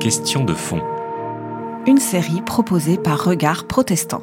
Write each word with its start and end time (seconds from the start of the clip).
Question 0.00 0.44
de 0.44 0.54
fond. 0.54 0.80
Une 1.86 1.98
série 1.98 2.42
proposée 2.42 2.96
par 2.98 3.22
Regard 3.24 3.68
Protestant. 3.68 4.22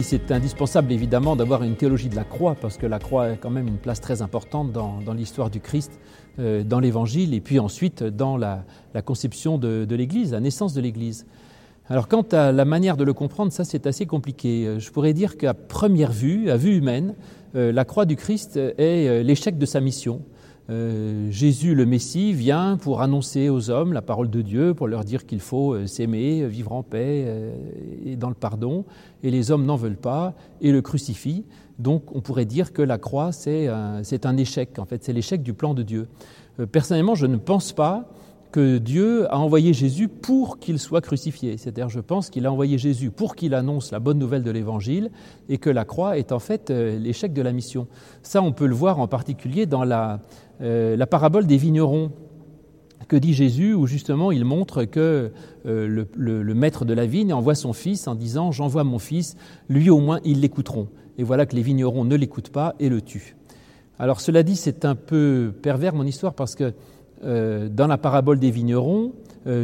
C'est 0.00 0.30
indispensable 0.30 0.92
évidemment 0.92 1.36
d'avoir 1.36 1.62
une 1.62 1.74
théologie 1.74 2.10
de 2.10 2.16
la 2.16 2.24
croix 2.24 2.54
parce 2.54 2.76
que 2.76 2.84
la 2.84 2.98
croix 2.98 3.24
a 3.24 3.36
quand 3.36 3.48
même 3.48 3.66
une 3.66 3.78
place 3.78 4.02
très 4.02 4.20
importante 4.20 4.72
dans, 4.72 5.00
l'histoire 5.14 5.48
du 5.48 5.60
Christ, 5.60 5.98
euh, 6.38 6.62
dans 6.62 6.80
l'Évangile 6.80 7.32
et 7.32 7.40
puis 7.40 7.58
ensuite 7.58 8.02
dans 8.02 8.36
la, 8.36 8.66
conception 9.06 9.56
de, 9.56 9.86
de 9.86 9.96
l'Église, 9.96 10.32
la 10.32 10.40
naissance 10.40 10.74
de 10.74 10.82
l'Église. 10.82 11.24
Alors 11.90 12.08
quant 12.08 12.26
à 12.32 12.52
la 12.52 12.64
manière 12.64 12.96
de 12.96 13.04
le 13.04 13.12
comprendre, 13.12 13.52
ça 13.52 13.64
c'est 13.64 13.86
assez 13.86 14.06
compliqué. 14.06 14.66
Euh, 14.66 14.78
je 14.78 14.90
pourrais 14.90 15.14
dire 15.14 15.36
qu'à 15.36 15.54
première 15.54 16.12
vue, 16.12 16.50
à 16.50 16.56
vue 16.56 16.76
humaine, 16.76 17.14
euh, 17.54 17.72
la 17.72 17.84
croix 17.84 18.04
du 18.04 18.16
Christ 18.16 18.56
est 18.56 19.22
l'échec 19.22 19.58
de 19.58 19.66
sa 19.66 19.80
mission. 19.80 20.22
Euh, 20.70 21.30
Jésus 21.30 21.74
le 21.74 21.86
Messie 21.86 22.34
vient 22.34 22.76
pour 22.76 23.00
annoncer 23.00 23.48
aux 23.48 23.70
hommes 23.70 23.94
la 23.94 24.02
parole 24.02 24.28
de 24.28 24.42
Dieu, 24.42 24.74
pour 24.74 24.86
leur 24.86 25.02
dire 25.02 25.24
qu'il 25.24 25.40
faut 25.40 25.72
euh, 25.72 25.86
s'aimer, 25.86 26.46
vivre 26.46 26.72
en 26.72 26.82
paix 26.82 27.24
euh, 27.26 27.54
et 28.04 28.16
dans 28.16 28.28
le 28.28 28.34
pardon, 28.34 28.84
et 29.22 29.30
les 29.30 29.50
hommes 29.50 29.64
n'en 29.64 29.76
veulent 29.76 29.96
pas 29.96 30.34
et 30.60 30.70
le 30.70 30.82
crucifient. 30.82 31.46
Donc 31.78 32.14
on 32.14 32.20
pourrait 32.20 32.44
dire 32.44 32.74
que 32.74 32.82
la 32.82 32.98
croix, 32.98 33.32
c'est 33.32 33.68
un, 33.68 34.02
un, 34.24 34.36
échec, 34.36 34.78
en 34.78 34.84
fait, 34.84 35.02
c'est 35.04 35.14
l'échec 35.14 35.42
du 35.42 35.54
plan 35.54 35.72
de 35.72 35.82
Dieu. 35.82 36.06
personnellement, 36.70 37.14
je 37.14 37.26
ne 37.26 37.36
pense 37.36 37.72
pas 37.72 38.10
que 38.50 38.78
Dieu 38.78 39.32
a 39.32 39.38
envoyé 39.38 39.72
Jésus 39.72 40.08
pour 40.08 40.58
qu'il 40.58 40.78
soit 40.78 41.00
crucifié. 41.00 41.56
C'est-à-dire, 41.56 41.88
je 41.88 42.00
pense 42.00 42.30
qu'il 42.30 42.46
a 42.46 42.52
envoyé 42.52 42.78
Jésus 42.78 43.10
pour 43.10 43.36
qu'il 43.36 43.54
annonce 43.54 43.92
la 43.92 43.98
bonne 43.98 44.18
nouvelle 44.18 44.42
de 44.42 44.50
l'Évangile 44.50 45.10
et 45.48 45.58
que 45.58 45.70
la 45.70 45.84
croix 45.84 46.18
est 46.18 46.32
en 46.32 46.38
fait 46.38 46.70
l'échec 46.70 47.32
de 47.32 47.42
la 47.42 47.52
mission. 47.52 47.86
Ça, 48.22 48.42
on 48.42 48.52
peut 48.52 48.66
le 48.66 48.74
voir 48.74 49.00
en 49.00 49.08
particulier 49.08 49.66
dans 49.66 49.84
la, 49.84 50.20
euh, 50.60 50.96
la 50.96 51.06
parabole 51.06 51.46
des 51.46 51.56
vignerons 51.56 52.10
que 53.06 53.16
dit 53.16 53.32
Jésus, 53.32 53.74
où 53.74 53.86
justement 53.86 54.32
il 54.32 54.44
montre 54.44 54.84
que 54.84 55.32
euh, 55.66 56.04
le, 56.14 56.54
maître 56.54 56.84
de 56.84 56.92
la 56.92 57.06
vigne 57.06 57.32
envoie 57.32 57.54
son 57.54 57.72
fils 57.72 58.06
en 58.06 58.14
disant 58.14 58.52
J'envoie 58.52 58.84
mon 58.84 58.98
fils, 58.98 59.36
lui 59.68 59.88
au 59.88 59.98
moins 59.98 60.20
ils 60.24 60.40
l'écouteront. 60.40 60.88
Et 61.16 61.22
voilà 61.22 61.46
que 61.46 61.56
les 61.56 61.62
vignerons 61.62 62.04
ne 62.04 62.16
l'écoutent 62.16 62.50
pas 62.50 62.74
et 62.78 62.88
le 62.88 63.00
tuent. 63.00 63.36
Alors 63.98 64.20
cela 64.20 64.42
dit, 64.42 64.56
c'est 64.56 64.84
un 64.84 64.94
peu 64.94 65.52
pervers 65.62 65.94
mon 65.94 66.04
histoire 66.04 66.34
parce 66.34 66.54
que 66.54 66.72
euh, 67.24 67.68
dans 67.68 67.86
la 67.86 67.98
parabole 67.98 68.38
des 68.38 68.50
vignerons, 68.50 69.12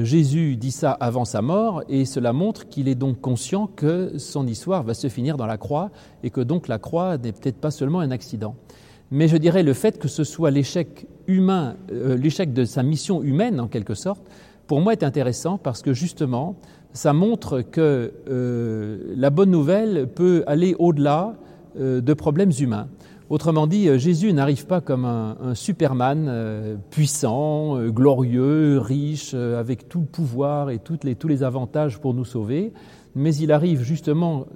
Jésus 0.02 0.56
dit 0.56 0.70
ça 0.70 0.92
avant 0.92 1.26
sa 1.26 1.42
mort 1.42 1.82
et 1.90 2.06
cela 2.06 2.32
montre 2.32 2.68
qu'il 2.68 2.88
est 2.88 2.94
donc 2.94 3.20
conscient 3.20 3.66
que 3.66 4.16
son 4.16 4.46
histoire 4.46 4.82
va 4.82 4.94
se 4.94 5.08
finir 5.08 5.36
dans 5.36 5.44
la 5.44 5.58
croix 5.58 5.90
et 6.22 6.30
que 6.30 6.40
donc 6.40 6.68
la 6.68 6.78
croix 6.78 7.18
n'est 7.18 7.32
peut-être 7.32 7.58
pas 7.58 7.70
seulement 7.70 8.00
un 8.00 8.10
accident. 8.10 8.54
Mais 9.10 9.28
je 9.28 9.36
dirais 9.36 9.62
le 9.62 9.74
fait 9.74 9.98
que 9.98 10.08
ce 10.08 10.24
soit 10.24 10.50
l'échec 10.50 11.06
humain, 11.26 11.76
euh, 11.92 12.16
l'échec 12.16 12.52
de 12.52 12.64
sa 12.64 12.82
mission 12.82 13.22
humaine 13.22 13.60
en 13.60 13.68
quelque 13.68 13.94
sorte, 13.94 14.22
pour 14.66 14.80
moi 14.80 14.92
est 14.92 15.02
intéressant 15.02 15.58
parce 15.58 15.82
que 15.82 15.92
justement, 15.92 16.56
ça 16.92 17.12
montre 17.12 17.60
que 17.60 18.12
euh, 18.28 19.14
la 19.16 19.30
bonne 19.30 19.50
nouvelle 19.50 20.08
peut 20.08 20.42
aller 20.46 20.74
au-delà 20.78 21.34
euh, 21.78 22.00
de 22.00 22.14
problèmes 22.14 22.52
humains. 22.58 22.88
Autrement 23.34 23.66
dit, 23.66 23.88
Jésus 23.98 24.32
n'arrive 24.32 24.64
pas 24.64 24.80
comme 24.80 25.04
un, 25.04 25.56
Superman 25.56 26.78
puissant, 26.90 27.80
glorieux, 27.88 28.78
riche, 28.78 29.34
avec 29.34 29.88
tout 29.88 29.98
le 29.98 30.06
pouvoir 30.06 30.70
et 30.70 30.78
tous 30.78 31.26
les 31.26 31.42
avantages 31.42 31.98
pour 31.98 32.14
nous 32.14 32.24
sauver, 32.24 32.72
mais 33.16 33.34
il 33.34 33.50
arrive 33.50 33.82
justement 33.82 34.46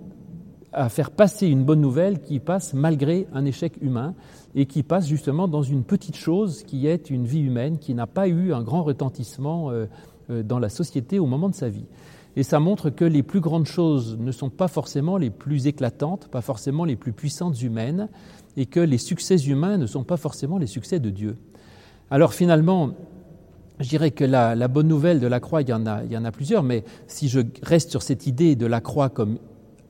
à 0.73 0.89
faire 0.89 1.11
passer 1.11 1.48
une 1.48 1.65
bonne 1.65 1.81
nouvelle 1.81 2.20
qui 2.20 2.41
passe 2.41 2.75
malgré 2.75 3.27
un 3.33 3.45
échec 3.45 3.75
humain 3.81 4.15
et 4.55 4.67
qui 4.67 4.83
passe 4.83 5.09
justement 5.09 5.48
dans 5.48 5.63
une 5.63 5.85
petite 5.85 6.17
chose 6.17 6.63
qui 6.63 6.87
est 6.87 7.11
une 7.11 7.25
vie 7.25 7.41
humaine 7.41 7.79
qui 7.79 7.95
n'a 7.95 8.07
pas 8.07 8.29
eu 8.29 8.53
un 8.53 8.63
grand 8.63 8.83
retentissement 8.83 9.70
euh, 9.70 9.87
euh, 10.31 10.42
dans 10.42 10.59
la 10.59 10.69
société 10.69 11.19
au 11.19 11.27
moment 11.27 11.48
de 11.48 11.55
sa 11.55 11.69
vie. 11.69 11.87
Et 12.39 12.44
ça 12.44 12.61
montre 12.61 12.89
que 12.89 13.05
les 13.05 13.24
plus 13.24 13.40
grandes 13.40 13.67
choses 13.67 14.17
ne 14.17 14.30
sont 14.30 14.48
pas 14.48 14.68
forcément 14.68 15.17
les 15.17 15.29
plus 15.29 15.67
éclatantes, 15.67 16.29
pas 16.29 16.40
forcément 16.40 16.85
les 16.85 16.95
plus 16.95 17.13
puissantes 17.13 17.61
humaines, 17.63 18.08
et 18.57 18.67
que 18.67 18.79
les 18.79 18.96
succès 18.96 19.35
humains 19.39 19.77
ne 19.77 19.86
sont 19.86 20.05
pas 20.05 20.17
forcément 20.17 20.57
les 20.57 20.68
succès 20.68 21.01
de 21.01 21.11
Dieu. 21.11 21.36
Alors 22.13 22.33
finalement, 22.33 22.90
je 23.80 23.89
dirais 23.89 24.13
que 24.13 24.23
la, 24.23 24.68
bonne 24.68 24.86
nouvelle 24.86 25.18
de 25.18 25.27
la 25.27 25.40
croix, 25.40 25.63
il 25.63 25.68
y 25.68 25.73
en 25.73 25.85
a 25.85 26.30
plusieurs, 26.30 26.63
mais 26.63 26.85
si 27.08 27.29
je 27.29 27.40
reste 27.61 27.90
sur 27.90 28.02
cette 28.02 28.29
idée 28.29 28.55
de 28.55 28.67
la 28.67 28.80
croix 28.80 29.08
comme 29.08 29.39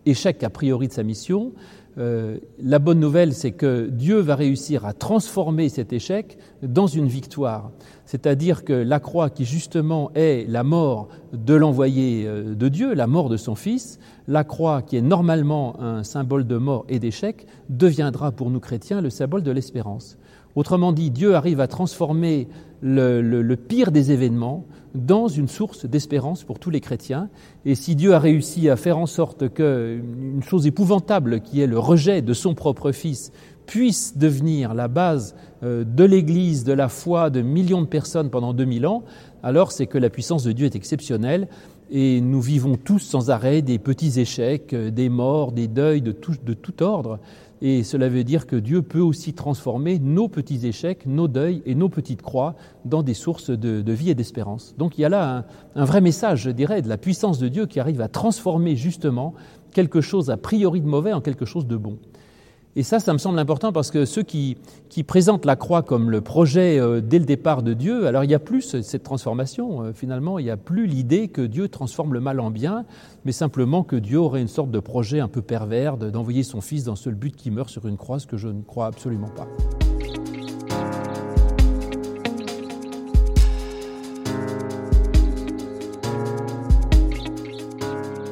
échec 0.07 0.43
a 0.43 0.49
priori 0.49 0.89
de 0.89 0.93
sa 0.95 1.03
mission. 1.03 1.53
Euh, 1.99 2.39
la 2.61 2.79
bonne 2.79 3.01
nouvelle, 3.01 3.35
c'est 3.35 3.51
que 3.51 3.89
Dieu 3.89 4.19
va 4.19 4.37
réussir 4.37 4.85
à 4.85 4.93
transformer 4.93 5.69
cet 5.69 5.93
échec 5.93 6.39
dans 6.63 6.87
une 6.87 7.09
victoire. 7.09 7.73
C'est-à-dire 8.05 8.65
que 8.65 8.73
la 8.73 9.01
croix, 9.01 9.31
qui 9.31 9.45
justement 9.45 10.11
est 10.15 10.49
la 10.49 10.63
mort 10.63 11.09
de 11.33 11.55
l'envoyé 11.55 12.25
euh, 12.27 12.55
de 12.55 12.69
Dieu, 12.69 12.95
la 12.95 13.07
mort 13.07 13.29
de 13.29 13.37
son 13.37 13.55
Fils, 13.55 13.99
la 14.29 14.45
croix, 14.45 14.83
qui 14.83 14.97
est 14.97 15.03
normalement 15.03 15.81
un 15.81 16.05
symbole 16.05 16.47
de 16.47 16.57
mort 16.57 16.85
et 16.89 17.01
d'échec, 17.01 17.47
deviendra 17.69 18.31
pour 18.31 18.51
nous 18.51 18.61
chrétiens 18.61 19.01
le 19.01 19.11
symbole 19.11 19.43
de 19.43 19.51
l'espérance. 19.51 20.19
Autrement 20.55 20.93
dit, 20.93 21.11
Dieu 21.11 21.35
arrive 21.35 21.61
à 21.61 21.69
transformer 21.69 22.49
le, 22.81 23.55
pire 23.55 23.93
des 23.93 24.13
événements 24.13 24.65
dans 24.95 25.29
une 25.29 25.49
source 25.49 25.87
d'espérance 25.87 26.45
pour 26.45 26.59
tous 26.59 26.71
les 26.71 26.81
chrétiens. 26.81 27.29
Et 27.65 27.75
si 27.75 27.95
Dieu 27.95 28.15
a 28.15 28.19
réussi 28.19 28.69
à 28.69 28.77
faire 28.77 28.99
en 28.99 29.07
sorte 29.07 29.53
qu'une 29.53 30.43
chose 30.43 30.67
épouvantable, 30.67 31.41
qui 31.41 31.61
est 31.61 31.67
le 31.67 31.79
rejet 31.89 32.21
de 32.21 32.35
son 32.35 32.55
propre 32.55 32.93
Fils, 32.93 33.33
puisse 33.67 34.17
devenir 34.17 34.75
la 34.75 34.89
base 34.89 35.35
euh, 35.63 35.85
de 35.85 36.05
l'Église, 36.05 36.65
de 36.65 36.73
la 36.73 36.89
foi 36.89 37.31
de 37.31 37.41
millions 37.41 37.83
de 37.83 37.87
personnes 37.87 38.31
pendant 38.31 38.53
2000 38.53 38.87
ans, 38.87 39.05
alors 39.43 39.73
c'est 39.73 39.87
que 39.87 39.99
la 39.99 40.11
puissance 40.11 40.45
de 40.45 40.53
Dieu 40.53 40.67
est 40.67 40.77
exceptionnelle 40.77 41.49
et 41.91 42.21
nous 42.21 42.43
vivons 42.43 42.77
tous 42.77 42.99
sans 42.99 43.31
arrêt 43.31 43.63
des 43.63 43.79
petits 43.79 44.21
échecs, 44.21 44.75
euh, 44.75 44.91
des 44.91 45.09
morts, 45.09 45.53
des 45.53 45.69
deuils 45.69 46.03
de 46.03 46.13
tout 46.13 46.83
ordre. 46.83 47.19
Et 47.61 47.83
cela 47.83 48.09
veut 48.09 48.25
dire 48.25 48.47
que 48.47 48.57
Dieu 48.57 48.83
peut 48.83 49.01
aussi 49.01 49.33
transformer 49.33 49.99
nos 49.99 50.29
petits 50.29 50.67
échecs, 50.67 51.07
nos 51.07 51.27
deuils 51.27 51.63
et 51.67 51.75
nos 51.75 51.89
petites 51.89 52.23
croix 52.23 52.55
dans 52.85 53.03
des 53.03 53.15
sources 53.15 53.51
de, 53.51 53.93
vie 53.93 54.11
et 54.11 54.15
d'espérance. 54.15 54.75
Donc 54.79 54.97
il 54.97 55.01
y 55.01 55.05
a 55.05 55.09
là 55.09 55.39
un, 55.75 55.83
un, 55.83 55.85
vrai 55.85 56.01
message, 56.01 56.43
je 56.43 56.51
dirais, 56.51 56.83
de 56.83 56.89
la 56.89 56.99
puissance 56.99 57.39
de 57.39 57.49
Dieu 57.49 57.67
qui 57.67 57.81
arrive 57.81 58.01
à 58.01 58.09
transformer 58.09 58.77
justement 58.77 59.35
quelque 59.73 60.01
chose 60.01 60.31
a 60.31 60.37
priori 60.37 60.81
de 60.81 60.87
mauvais 60.87 61.13
en 61.13 61.21
quelque 61.21 61.45
chose 61.45 61.67
de 61.67 61.77
bon. 61.77 61.99
Et 62.79 62.85
ça, 62.85 63.01
ça 63.01 63.13
me 63.13 63.19
semble 63.19 63.41
important 63.41 63.73
parce 63.73 63.91
que 63.91 64.05
ceux 64.05 64.23
qui, 64.23 64.57
présentent 65.05 65.47
la 65.47 65.57
croix 65.57 65.83
comme 65.83 66.11
le 66.11 66.21
projet 66.21 66.79
euh, 66.79 67.01
dès 67.01 67.19
le 67.19 67.25
départ 67.25 67.65
de 67.65 67.73
Dieu, 67.73 68.07
alors 68.07 68.23
il 68.23 68.29
n'y 68.29 68.35
a 68.35 68.39
plus 68.39 68.81
cette 68.83 69.03
transformation. 69.03 69.83
Euh, 69.83 69.93
finalement, 69.93 70.39
il 70.39 70.45
n'y 70.45 70.51
a 70.51 70.57
plus 70.57 70.87
l'idée 70.87 71.27
que 71.27 71.43
Dieu 71.43 71.69
transforme 71.69 72.15
le 72.15 72.21
mal 72.21 72.39
en 72.39 72.53
bien, 72.53 72.85
mais 73.25 73.33
simplement 73.33 73.83
que 73.83 73.97
Dieu 73.97 74.19
aurait 74.19 74.43
une 74.43 74.47
sorte 74.47 74.71
de 74.71 74.79
projet 74.79 75.19
un 75.19 75.27
peu 75.27 75.43
pervers 75.43 75.97
d'envoyer 75.97 76.45
son 76.45 76.61
Fils 76.61 76.85
dans 76.85 76.95
ce 76.95 77.11
but 77.11 77.35
qui 77.35 77.51
meurt 77.51 77.69
sur 77.69 77.87
une 77.89 77.97
croix, 77.97 78.21
ce 78.21 78.29
que 78.29 78.37
je 78.37 78.47
ne 78.47 78.63
crois 78.63 78.87
absolument 78.87 79.31
pas. 79.31 79.49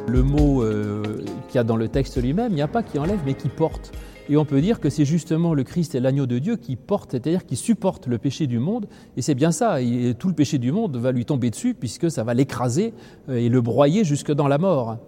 Le 0.06 0.22
mot 0.22 0.62
euh, 0.62 1.15
qu'il 1.56 1.60
y 1.60 1.64
a 1.64 1.64
dans 1.64 1.76
le 1.76 1.88
texte 1.88 2.20
lui-même, 2.20 2.52
il 2.52 2.56
n'y 2.56 2.62
a 2.62 2.68
pas 2.68 2.82
qui 2.82 2.98
enlève, 2.98 3.20
mais 3.24 3.32
qui 3.32 3.48
porte. 3.48 3.90
Et 4.28 4.36
on 4.36 4.44
peut 4.44 4.60
dire 4.60 4.78
que 4.78 4.90
c'est 4.90 5.06
justement 5.06 5.54
le 5.54 5.64
Christ 5.64 5.94
et 5.94 6.00
l'agneau 6.00 6.26
de 6.26 6.38
Dieu 6.38 6.56
qui 6.56 6.76
porte, 6.76 7.12
c'est-à-dire 7.12 7.46
qui 7.46 7.56
supporte 7.56 8.08
le 8.08 8.18
péché 8.18 8.46
du 8.46 8.58
monde. 8.58 8.88
Et 9.16 9.22
c'est 9.22 9.34
bien 9.34 9.52
ça. 9.52 9.80
Et 9.80 10.14
tout 10.18 10.28
le 10.28 10.34
péché 10.34 10.58
du 10.58 10.70
monde 10.70 10.98
va 10.98 11.12
lui 11.12 11.24
tomber 11.24 11.48
dessus 11.48 11.72
puisque 11.72 12.10
ça 12.10 12.24
va 12.24 12.34
l'écraser 12.34 12.92
euh, 13.30 13.36
et 13.36 13.48
le 13.48 13.62
broyer 13.62 14.04
jusque 14.04 14.32
dans 14.32 14.48
la 14.48 14.58
mort. 14.58 14.98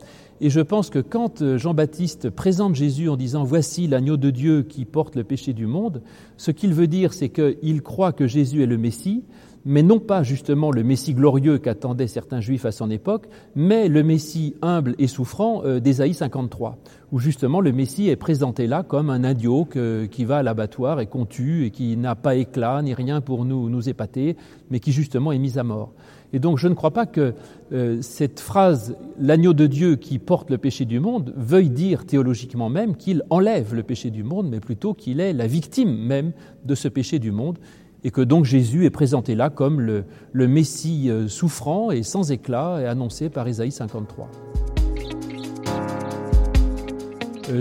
Et 0.41 0.51
je 0.51 0.61
pense 0.61 0.89
que 0.89 1.01
quand 1.01 1.43
euh, 1.43 1.59
Jean-Baptiste 1.59 2.31
présente 2.31 2.77
Jésus 2.77 3.09
en 3.09 3.17
disant 3.17 3.43
Voici 3.43 3.89
l'agneau 3.89 4.17
de 4.17 4.31
Dieu 4.31 4.63
qui 4.63 4.85
porte 4.85 5.17
le 5.17 5.25
péché 5.25 5.53
du 5.53 5.67
monde, 5.67 6.01
ce 6.37 6.53
qu'il 6.53 6.75
veut 6.75 6.87
dire, 6.87 7.13
c'est 7.13 7.29
qu'il 7.29 7.83
croit 7.83 8.13
que 8.13 8.29
Jésus 8.29 8.63
est 8.63 8.67
le 8.67 8.79
Messie, 8.79 9.25
mais 9.65 9.83
non 9.83 9.99
pas 9.99 10.23
justement 10.23 10.71
le 10.71 10.85
Messie 10.85 11.13
glorieux 11.13 11.59
qu'attendaient 11.59 12.07
certains 12.07 12.41
juifs 12.41 12.65
à 12.65 12.71
son 12.71 12.89
époque, 12.89 13.27
mais 13.57 13.89
le 13.89 14.05
Messie 14.05 14.55
humble 14.63 14.95
et 14.99 15.09
souffrant 15.09 15.65
euh, 15.65 15.81
d'Ésaïe 15.81 16.15
53, 16.15 16.79
où 17.11 17.19
justement 17.19 17.61
le 17.61 17.73
Messie 17.73 18.09
est 18.09 18.17
présenté 18.17 18.69
là 18.69 18.85
comme 18.85 19.11
un 19.11 19.29
idiot 19.29 19.67
qui 20.11 20.25
va 20.25 20.39
à 20.39 20.43
l'abattoir 20.45 21.01
et 21.01 21.07
qu'on 21.07 21.27
tue 21.27 21.67
et 21.67 21.71
qui 21.73 21.97
n'a 21.97 22.15
pas 22.15 22.37
éclat 22.37 22.81
ni 22.83 22.95
rien 22.95 23.21
pour 23.21 23.45
nous, 23.45 23.69
nous 23.69 23.89
épater, 23.89 24.37
mais 24.71 24.79
qui 24.79 24.93
justement 24.93 25.33
est 25.33 25.39
mis 25.39 25.59
à 25.59 25.65
mort. 25.65 25.93
Et 26.33 26.39
donc 26.39 26.59
je 26.59 26.69
ne 26.69 26.75
crois 26.75 26.91
pas 26.91 27.07
que 27.07 27.35
euh, 27.73 27.99
cette 28.03 28.41
phrase, 28.41 28.97
l'agneau 29.19 29.53
de 29.53 29.67
Dieu 29.67 29.97
qui 29.97 30.19
porte 30.19 30.51
le 30.51 30.59
péché 30.59 30.85
du 30.85 31.01
monde, 31.01 31.33
veuille 31.37 31.71
dire 31.71 32.05
théologiquement 32.05 32.69
même 32.69 32.97
qu'il 32.97 33.23
enlève 33.31 33.75
le 33.75 33.83
péché 33.83 34.11
du 34.11 34.23
monde, 34.23 34.49
mais 34.51 34.61
plutôt 34.61 34.95
qu'il 34.95 35.21
est 35.21 35.33
la 35.33 35.47
victime 35.47 35.97
même 35.97 36.33
de 36.65 36.75
ce 36.75 36.89
péché 36.89 37.19
du 37.19 37.33
monde 37.33 37.59
et 38.05 38.11
que 38.11 38.21
donc 38.21 38.45
Jésus 38.45 38.85
est 38.85 38.91
présenté 38.91 39.35
là 39.35 39.51
comme 39.51 39.81
le, 39.81 40.05
Messie 40.35 41.11
euh, 41.11 41.29
souffrant 41.29 41.91
et 41.91 42.03
sans 42.03 42.31
éclat 42.31 42.79
et 42.81 42.87
annoncé 42.87 43.29
par 43.29 43.49
Ésaïe 43.49 43.73
53. 43.73 44.31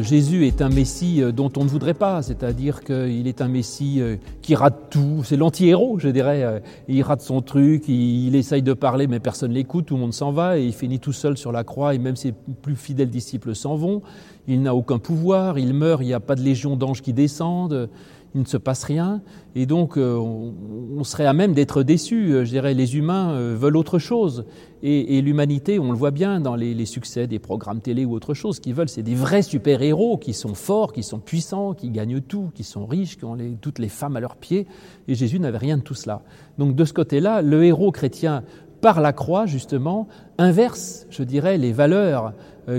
Jésus 0.02 0.48
est 0.48 0.62
un 0.62 0.70
Messie 0.70 1.22
euh, 1.22 1.32
dont 1.32 1.52
on 1.56 1.64
ne 1.64 1.70
voudrait 1.70 1.94
pas, 1.94 2.22
c'est-à-dire 2.22 2.84
qu'il 2.84 3.28
est 3.28 3.42
un 3.42 3.48
Messie 3.48 4.02
euh, 4.02 4.18
qui 4.42 4.56
rate 4.56 4.90
tout, 4.90 5.22
c'est 5.24 5.38
l'anti-héros, 5.38 5.98
je 6.00 6.10
dirais. 6.10 6.62
Il 6.88 7.02
rate 7.04 7.22
son 7.22 7.42
truc, 7.42 7.88
il, 7.88 8.36
essaye 8.36 8.62
de 8.62 8.74
parler, 8.74 9.08
mais 9.08 9.20
personne 9.20 9.52
l'écoute, 9.52 9.86
tout 9.86 9.96
le 9.96 10.02
monde 10.02 10.14
s'en 10.14 10.32
va, 10.32 10.60
et 10.60 10.66
il 10.66 10.74
finit 10.74 11.00
tout 11.00 11.14
seul 11.14 11.38
sur 11.38 11.52
la 11.52 11.64
croix, 11.64 11.96
et 11.96 12.00
même 12.00 12.16
ses 12.16 12.34
plus 12.62 12.76
fidèles 12.76 13.10
disciples 13.10 13.56
s'en 13.56 13.76
vont. 13.76 14.02
Il 14.48 14.62
n'a 14.62 14.76
aucun 14.76 15.00
pouvoir, 15.00 15.58
il 15.58 15.74
meurt, 15.74 16.02
il 16.02 16.08
n'y 16.08 16.14
a 16.14 16.20
pas 16.20 16.36
de 16.36 16.42
légion 16.42 16.76
d'anges 16.76 17.02
qui 17.02 17.14
descendent 17.14 17.90
il 18.36 18.42
ne 18.42 18.46
se 18.46 18.58
passe 18.58 18.84
rien, 18.84 19.22
et 19.56 19.66
donc 19.66 19.98
euh, 19.98 20.16
on, 20.16 21.04
serait 21.04 21.26
à 21.26 21.34
même 21.34 21.54
d'être 21.54 21.84
déçu. 21.84 22.34
Euh, 22.34 22.46
je 22.46 22.52
dirais, 22.52 22.74
les 22.74 22.98
humains 22.98 23.32
euh, 23.32 23.56
veulent 23.58 23.78
autre 23.78 24.00
chose, 24.00 24.46
et, 24.84 25.22
l'humanité, 25.22 25.80
on 25.80 25.92
le 25.92 25.98
voit 25.98 26.12
bien 26.12 26.40
dans 26.40 26.56
les, 26.56 26.86
succès 26.86 27.26
des 27.26 27.40
programmes 27.40 27.82
télé 27.82 28.06
ou 28.06 28.14
autre 28.14 28.36
chose, 28.36 28.58
ce 28.58 28.62
qu'ils 28.62 28.76
veulent, 28.76 28.90
c'est 28.90 29.02
des 29.02 29.16
vrais 29.16 29.42
super-héros 29.42 30.18
qui 30.18 30.34
sont 30.34 30.54
forts, 30.54 30.94
qui 30.94 31.02
sont 31.02 31.20
puissants, 31.20 31.74
qui 31.74 31.90
gagnent 31.90 32.22
tout, 32.22 32.52
qui 32.54 32.64
sont 32.64 32.86
riches, 32.86 33.18
qui 33.18 33.26
ont 33.26 33.36
toutes 33.60 33.80
les 33.80 33.90
femmes 33.90 34.16
à 34.16 34.20
leurs 34.20 34.36
pieds, 34.36 34.68
et 35.08 35.16
Jésus 35.16 35.40
n'avait 35.40 35.58
rien 35.58 35.78
de 35.78 35.82
tout 35.82 35.96
cela. 35.96 36.22
Donc 36.60 36.76
de 36.76 36.86
ce 36.86 36.94
côté-là, 36.94 37.42
le 37.42 37.64
héros 37.64 37.92
chrétien 37.92 38.44
par 38.82 39.02
la 39.02 39.14
croix, 39.14 39.46
justement, 39.46 40.08
inverse, 40.38 41.08
je 41.10 41.24
dirais, 41.24 41.58
les 41.58 41.74
valeurs 41.74 42.34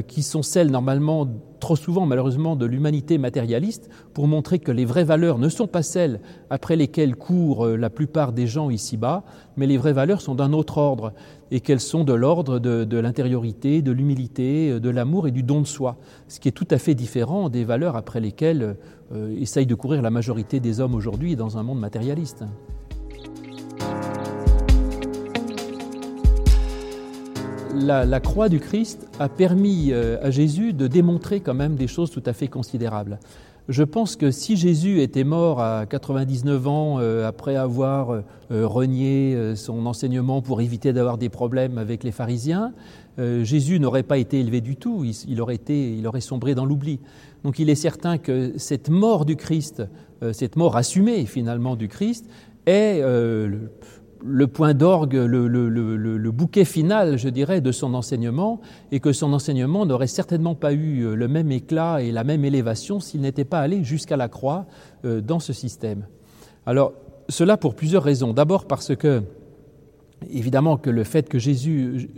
qui 0.06 0.22
sont 0.22 0.42
celles 0.42 0.70
normalement 0.70 1.26
trop 1.58 1.76
souvent 1.76 2.06
malheureusement 2.06 2.56
de 2.56 2.66
l'humanité 2.66 3.18
matérialiste 3.18 3.88
pour 4.14 4.26
montrer 4.26 4.58
que 4.58 4.72
les 4.72 4.84
vraies 4.84 5.04
valeurs 5.04 5.38
ne 5.38 5.48
sont 5.48 5.66
pas 5.66 5.82
celles 5.82 6.20
après 6.50 6.76
lesquelles 6.76 7.16
courent 7.16 7.66
euh, 7.66 7.76
la 7.76 7.90
plupart 7.90 8.32
des 8.32 8.46
gens 8.46 8.70
ici-bas, 8.70 9.24
mais 9.56 9.66
les 9.66 9.76
vraies 9.76 9.92
valeurs 9.92 10.20
sont 10.20 10.34
d'un 10.34 10.52
autre 10.52 10.78
ordre 10.78 11.12
et 11.50 11.60
qu'elles 11.60 11.80
sont 11.80 12.04
de 12.04 12.12
l'ordre 12.12 12.58
de, 12.58 12.98
l'intériorité, 12.98 13.82
de 13.82 13.92
l'humilité, 13.92 14.70
euh, 14.70 14.80
de 14.80 14.90
l'amour 14.90 15.28
et 15.28 15.30
du 15.30 15.42
don 15.42 15.60
de 15.60 15.66
soi, 15.66 15.96
ce 16.28 16.40
qui 16.40 16.48
est 16.48 16.52
tout 16.52 16.68
à 16.70 16.78
fait 16.78 16.94
différent 16.94 17.48
des 17.48 17.64
valeurs 17.64 17.96
après 17.96 18.20
lesquelles 18.20 18.76
euh, 19.12 19.36
essaye 19.38 19.66
de 19.66 19.74
courir 19.74 20.02
la 20.02 20.10
majorité 20.10 20.60
des 20.60 20.80
hommes 20.80 20.94
aujourd'hui 20.94 21.36
dans 21.36 21.58
un 21.58 21.62
monde 21.62 21.80
matérialiste. 21.80 22.44
La, 27.74 28.20
croix 28.20 28.48
du 28.48 28.60
Christ 28.60 29.06
a 29.18 29.28
permis 29.28 29.92
euh, 29.92 30.18
à 30.22 30.30
Jésus 30.30 30.72
de 30.72 30.86
démontrer 30.86 31.40
quand 31.40 31.54
même 31.54 31.76
des 31.76 31.86
choses 31.86 32.10
tout 32.10 32.22
à 32.26 32.32
fait 32.32 32.48
considérables. 32.48 33.18
Je 33.68 33.82
pense 33.82 34.16
que 34.16 34.30
si 34.30 34.56
Jésus 34.56 35.02
était 35.02 35.24
mort 35.24 35.60
à 35.60 35.84
99 35.84 36.68
ans 36.68 36.96
euh, 36.98 37.28
après 37.28 37.54
avoir 37.54 38.10
euh, 38.10 38.22
renié 38.50 39.54
son 39.56 39.84
enseignement 39.84 40.40
pour 40.40 40.62
éviter 40.62 40.94
d'avoir 40.94 41.18
des 41.18 41.28
problèmes 41.28 41.76
avec 41.76 42.04
les 42.04 42.12
pharisiens, 42.12 42.72
Jésus 43.42 43.80
n'aurait 43.80 44.04
pas 44.04 44.16
été 44.16 44.38
élevé 44.38 44.60
du 44.60 44.76
tout, 44.76 45.04
il, 45.26 45.40
aurait, 45.40 45.56
été, 45.56 45.92
il 45.92 46.06
aurait 46.06 46.20
sombré 46.20 46.54
dans 46.54 46.64
l'oubli. 46.64 47.00
Donc 47.42 47.58
il 47.58 47.68
est 47.68 47.74
certain 47.74 48.16
que 48.16 48.52
cette 48.58 48.90
mort 48.90 49.24
du 49.24 49.34
Christ, 49.34 49.82
cette 50.30 50.54
mort 50.54 50.76
assumée 50.76 51.26
finalement 51.26 51.74
du 51.74 51.88
Christ, 51.88 52.26
est 52.66 53.02
le 54.24 54.46
point 54.46 54.74
d'orgue, 54.74 55.14
le, 55.14 56.30
bouquet 56.30 56.64
final, 56.64 57.18
je 57.18 57.28
dirais, 57.28 57.60
de 57.60 57.72
son 57.72 57.94
enseignement, 57.94 58.60
et 58.92 59.00
que 59.00 59.12
son 59.12 59.32
enseignement 59.32 59.86
n'aurait 59.86 60.06
certainement 60.06 60.54
pas 60.54 60.72
eu 60.72 61.02
euh, 61.02 61.14
le 61.14 61.28
même 61.28 61.50
éclat 61.52 62.02
et 62.02 62.12
la 62.12 62.24
même 62.24 62.44
élévation 62.44 63.00
s'il 63.00 63.20
n'était 63.20 63.44
pas 63.44 63.60
allé 63.60 63.84
jusqu'à 63.84 64.16
la 64.16 64.28
croix 64.28 64.66
euh, 65.04 65.20
dans 65.20 65.40
ce 65.40 65.52
système. 65.52 66.06
Alors, 66.66 66.92
cela 67.28 67.56
pour 67.56 67.74
plusieurs 67.74 68.02
raisons. 68.02 68.32
D'abord 68.32 68.66
parce 68.66 68.94
que, 68.96 69.22
évidemment, 70.30 70.76
que 70.76 70.90
le 70.90 71.04
fait 71.04 71.28
que 71.28 71.38
Jésus 71.38 72.10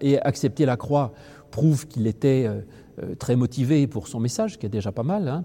ait 0.00 0.18
accepté 0.20 0.66
la 0.66 0.76
croix 0.76 1.12
prouve 1.50 1.86
qu'il 1.86 2.06
était 2.06 2.48
euh, 3.02 3.14
très 3.18 3.36
motivé 3.36 3.86
pour 3.86 4.08
son 4.08 4.20
message, 4.20 4.58
qui 4.58 4.64
est 4.64 4.70
déjà 4.70 4.90
pas 4.90 5.02
mal. 5.02 5.28
Hein. 5.28 5.44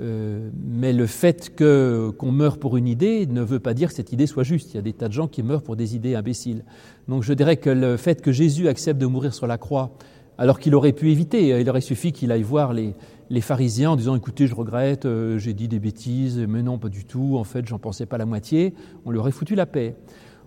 Euh, 0.00 0.48
mais 0.64 0.92
le 0.92 1.06
fait 1.06 1.54
qu'on 1.56 2.32
meure 2.32 2.58
pour 2.58 2.76
une 2.76 2.88
idée 2.88 3.26
ne 3.26 3.42
veut 3.42 3.60
pas 3.60 3.74
dire 3.74 3.88
que 3.88 3.94
cette 3.94 4.12
idée 4.12 4.26
soit 4.26 4.44
juste. 4.44 4.72
Il 4.72 4.76
y 4.76 4.78
a 4.78 4.82
des 4.82 4.92
tas 4.92 5.08
de 5.08 5.12
gens 5.12 5.28
qui 5.28 5.42
meurent 5.42 5.62
pour 5.62 5.76
des 5.76 5.94
idées 5.94 6.14
imbéciles. 6.14 6.64
Donc 7.08 7.22
je 7.22 7.32
dirais 7.32 7.56
que 7.56 7.70
le 7.70 7.96
fait 7.96 8.22
que 8.22 8.32
Jésus 8.32 8.68
accepte 8.68 9.00
de 9.00 9.06
mourir 9.06 9.34
sur 9.34 9.46
la 9.46 9.58
croix, 9.58 9.92
alors 10.38 10.58
qu'il 10.58 10.74
aurait 10.74 10.92
pu 10.92 11.10
éviter, 11.10 11.60
il 11.60 11.68
aurait 11.68 11.82
suffi 11.82 12.12
qu'il 12.12 12.32
aille 12.32 12.42
voir 12.42 12.72
les, 12.72 12.94
pharisiens 13.42 13.90
en 13.90 13.96
disant 13.96 14.16
écoutez, 14.16 14.46
je 14.46 14.54
regrette, 14.54 15.04
euh, 15.04 15.36
j'ai 15.36 15.52
dit 15.52 15.68
des 15.68 15.78
bêtises, 15.78 16.38
mais 16.38 16.62
non, 16.62 16.78
pas 16.78 16.88
du 16.88 17.04
tout, 17.04 17.36
en 17.36 17.44
fait, 17.44 17.66
j'en 17.68 17.78
pensais 17.78 18.06
pas 18.06 18.16
la 18.16 18.24
moitié, 18.24 18.72
on 19.04 19.10
lui 19.10 19.18
aurait 19.18 19.32
foutu 19.32 19.54
la 19.54 19.66
paix. 19.66 19.96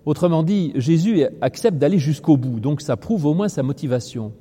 Autrement 0.06 0.42
dit, 0.42 0.74
Jésus 0.76 1.24
accepte 1.42 1.78
d'aller 1.78 2.00
jusqu'au 2.00 2.38
bout, 2.38 2.60
donc 2.60 2.82
ça 2.82 2.98
prouve 2.98 3.26
au 3.26 3.36
moins 3.36 3.50
sa 3.50 3.62
motivation. 3.62 4.34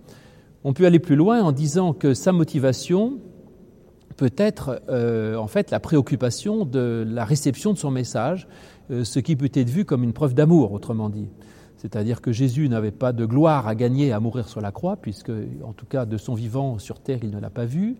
On 0.65 0.73
peut 0.73 0.87
aller 0.87 0.99
plus 0.99 1.17
loin 1.17 1.43
en 1.43 1.53
disant 1.53 1.93
que 1.93 2.15
sa 2.15 2.33
motivation, 2.33 3.19
peut 4.13 4.33
être 4.37 4.83
euh, 4.89 5.37
en 5.37 5.47
fait 5.47 5.71
la 5.71 5.81
préoccupation 5.81 6.65
de 6.65 7.05
la 7.09 7.25
réception 7.25 7.73
de 7.73 7.79
son 7.79 7.91
message, 7.91 8.49
euh, 8.91 9.05
ce 9.05 9.19
qui 9.19 9.37
peut 9.37 9.51
être 9.53 9.71
vu 9.71 9.85
comme 9.85 10.05
une 10.05 10.13
preuve 10.13 10.35
d'amour, 10.35 10.73
autrement 10.73 11.09
dit. 11.09 11.29
C'est-à-dire 11.77 12.21
que 12.21 12.31
Jésus 12.31 12.69
n'avait 12.69 12.93
pas 12.93 13.13
de 13.13 13.27
gloire 13.27 13.67
à 13.67 13.75
gagner 13.75 14.13
à 14.13 14.21
mourir 14.21 14.49
sur 14.49 14.61
la 14.61 14.71
croix, 14.71 14.97
puisque, 14.97 15.33
en 15.65 15.73
tout 15.73 15.87
cas, 15.87 16.07
de 16.07 16.17
son 16.17 16.35
vivant 16.35 16.79
sur 16.79 17.01
terre, 17.01 17.19
il 17.23 17.31
ne 17.31 17.41
l'a 17.41 17.51
pas 17.51 17.65
vu. 17.65 17.97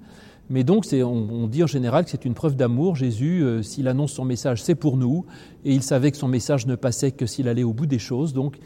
Mais 0.51 0.63
donc, 0.63 0.87
on, 0.93 0.97
on, 0.99 1.47
dit 1.47 1.65
en 1.65 1.67
général 1.67 2.05
que 2.05 2.11
c'est 2.11 2.25
une 2.25 2.35
preuve 2.35 2.55
d'amour. 2.55 2.95
Jésus, 2.95 3.43
euh, 3.43 3.63
s'il 3.63 3.89
annonce 3.89 4.13
son 4.13 4.25
message, 4.25 4.63
c'est 4.63 4.75
pour 4.75 4.97
nous. 4.97 5.25
Et 5.65 5.75
il 5.75 5.83
savait 5.83 6.11
que 6.11 6.17
son 6.17 6.29
message 6.29 6.67
ne 6.67 6.77
passait 6.77 7.11
que 7.11 7.27
s'il 7.27 7.49
allait 7.49 7.63
au 7.63 7.73
bout 7.73 7.87
des 7.87 7.99
choses. 7.99 8.33
Donc, 8.33 8.59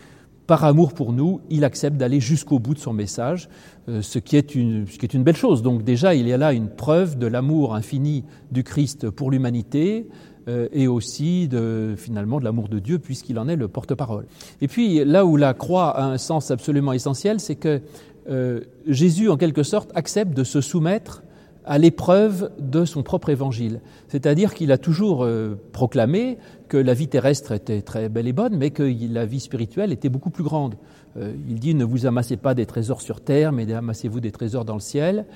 par 0.46 0.64
amour 0.64 0.92
pour 0.92 1.12
nous, 1.12 1.40
il 1.50 1.64
accepte 1.64 1.96
d'aller 1.96 2.20
jusqu'au 2.20 2.58
bout 2.58 2.74
de 2.74 2.78
son 2.78 2.92
message, 2.92 3.48
euh, 3.88 4.02
ce, 4.02 4.18
qui 4.18 4.36
est 4.36 4.54
une, 4.54 4.86
ce 4.86 4.98
qui 4.98 5.06
est 5.06 5.14
une 5.14 5.24
belle 5.24 5.36
chose. 5.36 5.62
Donc 5.62 5.82
déjà, 5.82 6.14
il 6.14 6.28
y 6.28 6.32
a 6.32 6.36
là 6.36 6.52
une 6.52 6.68
preuve 6.68 7.18
de 7.18 7.26
l'amour 7.26 7.74
infini 7.74 8.24
du 8.52 8.62
Christ 8.62 9.10
pour 9.10 9.30
l'humanité 9.30 10.08
euh, 10.48 10.68
et 10.72 10.86
aussi 10.86 11.48
de, 11.48 11.94
finalement 11.96 12.38
de 12.38 12.44
l'amour 12.44 12.68
de 12.68 12.78
Dieu 12.78 12.98
puisqu'il 12.98 13.38
en 13.38 13.48
est 13.48 13.56
le 13.56 13.68
porte-parole. 13.68 14.26
Et 14.60 14.68
puis 14.68 15.04
là 15.04 15.26
où 15.26 15.36
la 15.36 15.54
croix 15.54 15.90
a 15.90 16.04
un 16.04 16.18
sens 16.18 16.50
absolument 16.50 16.92
essentiel, 16.92 17.40
c'est 17.40 17.56
que 17.56 17.80
euh, 18.28 18.60
Jésus, 18.86 19.28
en 19.28 19.36
quelque 19.36 19.62
sorte, 19.62 19.90
accepte 19.94 20.36
de 20.36 20.44
se 20.44 20.60
soumettre 20.60 21.22
à 21.66 21.78
l'épreuve 21.78 22.50
de 22.58 22.84
son 22.84 23.02
propre 23.02 23.28
évangile. 23.28 23.80
C'est-à-dire 24.08 24.54
qu'il 24.54 24.70
a 24.70 24.78
toujours 24.78 25.24
euh, 25.24 25.60
proclamé 25.72 26.38
que 26.68 26.76
la 26.76 26.94
vie 26.94 27.08
terrestre 27.08 27.52
était 27.52 27.82
très 27.82 28.08
belle 28.08 28.28
et 28.28 28.32
bonne, 28.32 28.56
mais 28.56 28.70
que 28.70 28.84
la 29.12 29.26
vie 29.26 29.40
spirituelle 29.40 29.92
était 29.92 30.08
beaucoup 30.08 30.30
plus 30.30 30.44
grande. 30.44 30.76
Euh, 31.16 31.32
il 31.48 31.58
dit 31.58 31.74
ne 31.74 31.84
vous 31.84 32.06
amassez 32.06 32.36
pas 32.36 32.54
des 32.54 32.66
trésors 32.66 33.02
sur 33.02 33.20
terre, 33.20 33.52
mais 33.52 33.70
amassez-vous 33.72 34.20
des 34.20 34.32
trésors 34.32 34.64
dans 34.64 34.74
le 34.74 34.80
ciel. 34.80 35.26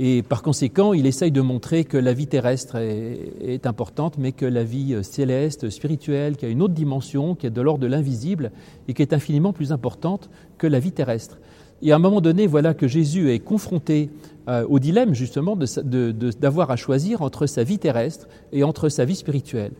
Et 0.00 0.22
par 0.22 0.42
conséquent, 0.42 0.92
il 0.92 1.06
essaye 1.06 1.32
de 1.32 1.40
montrer 1.40 1.84
que 1.84 1.96
la 1.96 2.12
vie 2.12 2.28
terrestre 2.28 2.76
est, 2.76 3.66
importante, 3.66 4.16
mais 4.16 4.30
que 4.30 4.46
la 4.46 4.62
vie 4.62 4.94
euh, 4.94 5.02
céleste, 5.02 5.70
spirituelle, 5.70 6.36
qui 6.36 6.46
a 6.46 6.48
une 6.48 6.62
autre 6.62 6.74
dimension, 6.74 7.34
qui 7.34 7.46
est 7.46 7.50
de 7.50 7.60
l'ordre 7.60 7.80
de 7.80 7.88
l'invisible, 7.88 8.52
et 8.86 8.94
qui 8.94 9.02
est 9.02 9.12
infiniment 9.12 9.52
plus 9.52 9.72
importante 9.72 10.30
que 10.58 10.66
la 10.66 10.78
vie 10.78 10.92
terrestre. 10.92 11.38
Et 11.82 11.92
à 11.92 11.96
un 11.96 11.98
moment 11.98 12.20
donné, 12.20 12.46
voilà 12.46 12.74
que 12.74 12.88
Jésus 12.88 13.30
est 13.30 13.38
confronté 13.38 14.10
euh, 14.48 14.64
au 14.68 14.78
dilemme 14.78 15.14
justement 15.14 15.56
d'avoir 15.56 16.70
à 16.70 16.76
choisir 16.76 17.22
entre 17.22 17.46
sa 17.46 17.62
vie 17.62 17.78
terrestre 17.78 18.28
et 18.52 18.64
entre 18.64 18.88
sa 18.88 19.04
vie 19.04 19.14
spirituelle. 19.14 19.72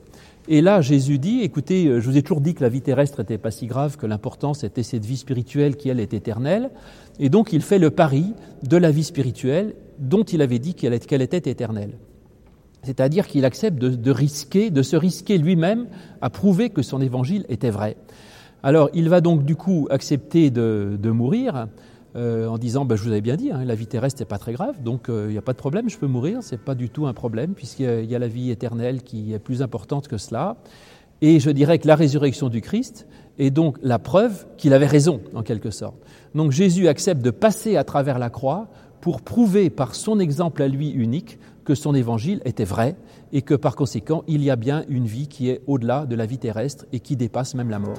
Et 0.50 0.62
là, 0.62 0.80
Jésus 0.80 1.18
dit, 1.18 1.42
écoutez, 1.42 1.86
euh, 1.86 2.00
je 2.00 2.08
vous 2.08 2.16
ai 2.16 2.22
toujours 2.22 2.40
dit 2.40 2.54
que 2.54 2.62
la 2.62 2.70
vie 2.70 2.80
terrestre 2.80 3.20
n'était 3.20 3.36
pas 3.36 3.50
si 3.50 3.66
grave, 3.66 3.96
que 3.96 4.06
l'important 4.06 4.54
c'était 4.54 4.82
cette 4.82 5.04
vie 5.04 5.16
spirituelle 5.16 5.76
qui, 5.76 5.88
elle, 5.88 6.00
est 6.00 6.14
éternelle. 6.14 6.70
Et 7.18 7.28
donc, 7.28 7.52
il 7.52 7.60
fait 7.60 7.78
le 7.78 7.90
pari 7.90 8.32
de 8.62 8.76
la 8.76 8.90
vie 8.90 9.04
spirituelle 9.04 9.74
dont 9.98 10.22
il 10.22 10.40
avait 10.40 10.58
dit 10.58 10.74
qu'elle 10.74 10.94
était 11.22 11.50
éternelle. 11.50 11.92
C'est-à-dire 12.82 13.26
qu'il 13.26 13.44
accepte 13.44 13.78
de, 13.78 14.10
risquer, 14.10 14.70
de 14.70 14.82
se 14.82 14.96
risquer 14.96 15.36
lui-même 15.36 15.86
à 16.22 16.30
prouver 16.30 16.70
que 16.70 16.82
son 16.82 17.00
évangile 17.00 17.44
était 17.48 17.70
vrai. 17.70 17.96
Alors, 18.62 18.90
il 18.92 19.08
va 19.08 19.20
donc 19.20 19.44
du 19.44 19.56
coup 19.56 19.86
accepter 19.90 20.50
de 20.50 21.10
mourir, 21.10 21.68
euh, 22.16 22.48
en 22.48 22.56
disant 22.56 22.84
bah, 22.84 22.96
Je 22.96 23.02
vous 23.02 23.10
avais 23.10 23.20
bien 23.20 23.36
dit, 23.36 23.50
hein, 23.52 23.64
la 23.64 23.74
vie 23.74 23.86
terrestre 23.86 24.20
n'est 24.20 24.26
pas 24.26 24.38
très 24.38 24.52
grave, 24.52 24.82
donc 24.82 25.04
il 25.08 25.14
euh, 25.14 25.30
n'y 25.30 25.38
a 25.38 25.42
pas 25.42 25.52
de 25.52 25.58
problème, 25.58 25.90
je 25.90 25.98
peux 25.98 26.06
mourir, 26.06 26.42
ce 26.42 26.54
n'est 26.54 26.60
pas 26.60 26.74
du 26.74 26.88
tout 26.88 27.06
un 27.06 27.12
problème, 27.12 27.52
puisqu'il 27.54 28.04
y, 28.04 28.14
a 28.14 28.18
la 28.18 28.28
vie 28.28 28.50
éternelle 28.50 29.02
qui 29.02 29.34
est 29.34 29.38
plus 29.38 29.62
importante 29.62 30.08
que 30.08 30.16
cela. 30.16 30.56
Et 31.20 31.38
je 31.38 31.50
dirais 31.50 31.78
que 31.78 31.86
la 31.86 31.96
résurrection 31.96 32.48
du 32.48 32.60
Christ 32.60 33.06
est 33.38 33.50
donc 33.50 33.76
la 33.82 33.98
preuve 33.98 34.46
qu'il 34.56 34.72
avait 34.72 34.86
raison, 34.86 35.20
en 35.34 35.42
quelque 35.42 35.70
sorte. 35.70 35.96
Donc 36.34 36.50
Jésus 36.50 36.88
accepte 36.88 37.22
de 37.22 37.30
passer 37.30 37.76
à 37.76 37.84
travers 37.84 38.18
la 38.18 38.30
croix 38.30 38.68
pour 39.00 39.20
prouver 39.20 39.68
par 39.68 39.94
son 39.94 40.18
exemple 40.18 40.62
à 40.62 40.68
lui 40.68 40.90
unique 40.90 41.38
que 41.64 41.74
son 41.74 41.94
évangile 41.94 42.40
était 42.44 42.64
vrai 42.64 42.96
et 43.32 43.42
que 43.42 43.54
par 43.54 43.76
conséquent 43.76 44.24
il 44.26 44.42
y 44.42 44.50
a 44.50 44.56
bien 44.56 44.84
une 44.88 45.06
vie 45.06 45.28
qui 45.28 45.50
est 45.50 45.60
au-delà 45.66 46.06
de 46.06 46.16
la 46.16 46.24
vie 46.24 46.38
terrestre 46.38 46.86
et 46.92 47.00
qui 47.00 47.16
dépasse 47.16 47.54
même 47.54 47.70
la 47.70 47.78
mort. 47.78 47.98